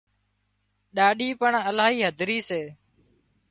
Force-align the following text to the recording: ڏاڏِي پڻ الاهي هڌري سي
ڏاڏِي 0.95 1.29
پڻ 1.41 1.51
الاهي 1.69 1.99
هڌري 2.09 2.39
سي 2.49 2.61